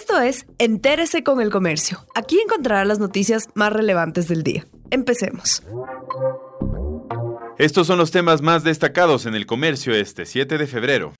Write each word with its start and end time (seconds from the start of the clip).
Esto 0.00 0.20
es 0.20 0.46
Entérese 0.58 1.24
con 1.24 1.40
el 1.40 1.50
Comercio. 1.50 1.98
Aquí 2.14 2.38
encontrará 2.38 2.84
las 2.84 3.00
noticias 3.00 3.48
más 3.54 3.72
relevantes 3.72 4.28
del 4.28 4.44
día. 4.44 4.64
Empecemos. 4.92 5.64
Estos 7.58 7.88
son 7.88 7.98
los 7.98 8.12
temas 8.12 8.40
más 8.40 8.62
destacados 8.62 9.26
en 9.26 9.34
el 9.34 9.44
comercio 9.44 9.92
este 9.92 10.24
7 10.24 10.56
de 10.56 10.66
febrero. 10.68 11.14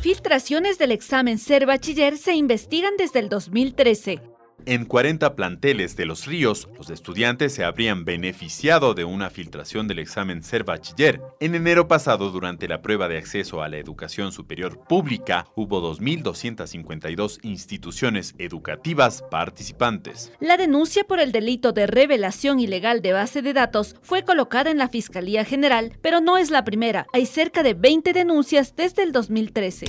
Filtraciones 0.00 0.78
del 0.78 0.90
examen 0.90 1.36
Ser 1.36 1.66
Bachiller 1.66 2.16
se 2.16 2.32
investigan 2.32 2.94
desde 2.96 3.18
el 3.18 3.28
2013. 3.28 4.31
En 4.64 4.84
40 4.84 5.34
planteles 5.34 5.96
de 5.96 6.06
Los 6.06 6.26
Ríos, 6.26 6.68
los 6.78 6.88
estudiantes 6.90 7.52
se 7.52 7.64
habrían 7.64 8.04
beneficiado 8.04 8.94
de 8.94 9.04
una 9.04 9.28
filtración 9.28 9.88
del 9.88 9.98
examen 9.98 10.44
Ser 10.44 10.62
Bachiller. 10.62 11.20
En 11.40 11.56
enero 11.56 11.88
pasado, 11.88 12.30
durante 12.30 12.68
la 12.68 12.80
prueba 12.80 13.08
de 13.08 13.18
acceso 13.18 13.62
a 13.62 13.68
la 13.68 13.78
educación 13.78 14.30
superior 14.30 14.78
pública, 14.86 15.48
hubo 15.56 15.80
2.252 15.94 17.40
instituciones 17.42 18.34
educativas 18.38 19.24
participantes. 19.30 20.32
La 20.38 20.56
denuncia 20.56 21.02
por 21.04 21.18
el 21.18 21.32
delito 21.32 21.72
de 21.72 21.88
revelación 21.88 22.60
ilegal 22.60 23.02
de 23.02 23.14
base 23.14 23.42
de 23.42 23.54
datos 23.54 23.96
fue 24.02 24.24
colocada 24.24 24.70
en 24.70 24.78
la 24.78 24.88
Fiscalía 24.88 25.44
General, 25.44 25.92
pero 26.02 26.20
no 26.20 26.38
es 26.38 26.50
la 26.50 26.64
primera. 26.64 27.06
Hay 27.12 27.26
cerca 27.26 27.64
de 27.64 27.74
20 27.74 28.12
denuncias 28.12 28.74
desde 28.76 29.02
el 29.02 29.10
2013 29.10 29.86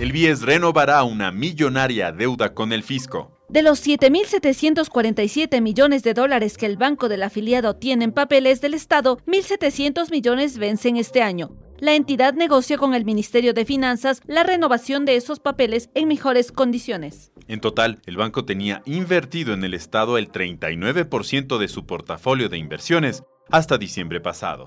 el 0.00 0.12
BIES 0.12 0.40
renovará 0.40 1.02
una 1.02 1.30
millonaria 1.30 2.10
deuda 2.10 2.54
con 2.54 2.72
el 2.72 2.82
fisco. 2.82 3.36
De 3.50 3.60
los 3.60 3.86
7.747 3.86 5.60
millones 5.60 6.02
de 6.02 6.14
dólares 6.14 6.56
que 6.56 6.64
el 6.64 6.78
banco 6.78 7.10
del 7.10 7.22
afiliado 7.22 7.76
tiene 7.76 8.06
en 8.06 8.12
papeles 8.12 8.62
del 8.62 8.72
Estado, 8.72 9.18
1.700 9.26 10.10
millones 10.10 10.56
vencen 10.56 10.96
este 10.96 11.20
año. 11.20 11.50
La 11.80 11.94
entidad 11.94 12.32
negocia 12.32 12.78
con 12.78 12.94
el 12.94 13.04
Ministerio 13.04 13.52
de 13.52 13.66
Finanzas 13.66 14.22
la 14.24 14.42
renovación 14.42 15.04
de 15.04 15.16
esos 15.16 15.38
papeles 15.38 15.90
en 15.94 16.08
mejores 16.08 16.50
condiciones. 16.50 17.30
En 17.46 17.60
total, 17.60 18.00
el 18.06 18.16
banco 18.16 18.46
tenía 18.46 18.80
invertido 18.86 19.52
en 19.52 19.64
el 19.64 19.74
Estado 19.74 20.16
el 20.16 20.32
39% 20.32 21.58
de 21.58 21.68
su 21.68 21.84
portafolio 21.84 22.48
de 22.48 22.56
inversiones 22.56 23.22
hasta 23.50 23.76
diciembre 23.76 24.20
pasado. 24.20 24.66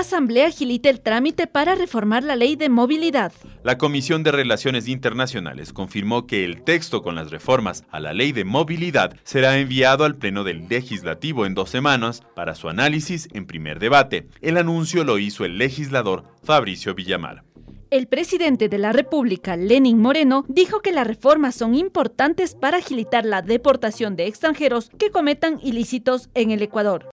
Asamblea 0.00 0.48
agilita 0.48 0.90
el 0.90 1.00
trámite 1.00 1.46
para 1.46 1.74
reformar 1.74 2.24
la 2.24 2.36
ley 2.36 2.56
de 2.56 2.68
movilidad. 2.68 3.32
La 3.62 3.78
Comisión 3.78 4.22
de 4.22 4.32
Relaciones 4.32 4.88
Internacionales 4.88 5.72
confirmó 5.72 6.26
que 6.26 6.44
el 6.44 6.62
texto 6.62 7.02
con 7.02 7.14
las 7.14 7.30
reformas 7.30 7.84
a 7.90 8.00
la 8.00 8.12
ley 8.12 8.32
de 8.32 8.44
movilidad 8.44 9.14
será 9.24 9.58
enviado 9.58 10.04
al 10.04 10.16
Pleno 10.16 10.44
del 10.44 10.68
Legislativo 10.68 11.46
en 11.46 11.54
dos 11.54 11.70
semanas 11.70 12.22
para 12.34 12.54
su 12.54 12.68
análisis 12.68 13.28
en 13.32 13.46
primer 13.46 13.78
debate. 13.78 14.26
El 14.40 14.56
anuncio 14.56 15.04
lo 15.04 15.18
hizo 15.18 15.44
el 15.44 15.58
legislador 15.58 16.24
Fabricio 16.42 16.94
Villamar. 16.94 17.44
El 17.90 18.06
presidente 18.06 18.68
de 18.68 18.78
la 18.78 18.92
República, 18.92 19.56
Lenin 19.56 19.98
Moreno, 19.98 20.44
dijo 20.48 20.80
que 20.80 20.92
las 20.92 21.06
reformas 21.06 21.56
son 21.56 21.74
importantes 21.74 22.54
para 22.54 22.78
agilitar 22.78 23.24
la 23.24 23.42
deportación 23.42 24.14
de 24.14 24.26
extranjeros 24.26 24.90
que 24.96 25.10
cometan 25.10 25.58
ilícitos 25.60 26.30
en 26.34 26.52
el 26.52 26.62
Ecuador. 26.62 27.10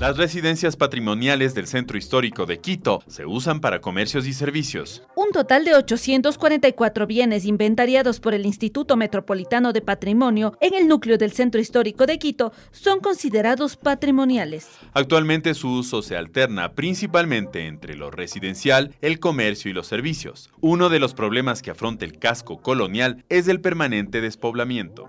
Las 0.00 0.16
residencias 0.16 0.76
patrimoniales 0.76 1.54
del 1.56 1.66
centro 1.66 1.98
histórico 1.98 2.46
de 2.46 2.60
Quito 2.60 3.02
se 3.08 3.26
usan 3.26 3.60
para 3.60 3.80
comercios 3.80 4.28
y 4.28 4.32
servicios. 4.32 5.02
Un 5.16 5.32
total 5.32 5.64
de 5.64 5.74
844 5.74 7.08
bienes 7.08 7.44
inventariados 7.44 8.20
por 8.20 8.32
el 8.32 8.46
Instituto 8.46 8.96
Metropolitano 8.96 9.72
de 9.72 9.80
Patrimonio 9.80 10.56
en 10.60 10.74
el 10.74 10.86
núcleo 10.86 11.18
del 11.18 11.32
centro 11.32 11.60
histórico 11.60 12.06
de 12.06 12.20
Quito 12.20 12.52
son 12.70 13.00
considerados 13.00 13.76
patrimoniales. 13.76 14.68
Actualmente 14.92 15.52
su 15.54 15.68
uso 15.68 16.00
se 16.00 16.16
alterna 16.16 16.74
principalmente 16.74 17.66
entre 17.66 17.96
lo 17.96 18.12
residencial, 18.12 18.94
el 19.00 19.18
comercio 19.18 19.68
y 19.68 19.74
los 19.74 19.88
servicios. 19.88 20.48
Uno 20.60 20.90
de 20.90 21.00
los 21.00 21.12
problemas 21.12 21.60
que 21.60 21.72
afronta 21.72 22.04
el 22.04 22.20
casco 22.20 22.62
colonial 22.62 23.24
es 23.28 23.48
el 23.48 23.60
permanente 23.60 24.20
despoblamiento. 24.20 25.08